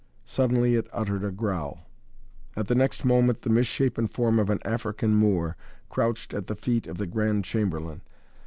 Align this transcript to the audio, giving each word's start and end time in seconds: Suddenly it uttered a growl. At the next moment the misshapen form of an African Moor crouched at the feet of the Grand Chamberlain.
Suddenly 0.25 0.73
it 0.73 0.87
uttered 0.91 1.23
a 1.23 1.29
growl. 1.29 1.85
At 2.57 2.67
the 2.67 2.73
next 2.73 3.05
moment 3.05 3.43
the 3.43 3.51
misshapen 3.51 4.07
form 4.07 4.39
of 4.39 4.49
an 4.49 4.57
African 4.65 5.13
Moor 5.13 5.55
crouched 5.89 6.33
at 6.33 6.47
the 6.47 6.55
feet 6.55 6.87
of 6.87 6.97
the 6.97 7.05
Grand 7.05 7.45
Chamberlain. 7.45 8.01